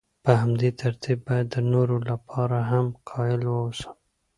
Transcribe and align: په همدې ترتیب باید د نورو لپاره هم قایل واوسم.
په 0.23 0.31
همدې 0.41 0.69
ترتیب 0.81 1.17
باید 1.27 1.47
د 1.51 1.57
نورو 1.73 1.97
لپاره 2.09 2.57
هم 2.71 2.85
قایل 3.09 3.41
واوسم. 3.45 3.93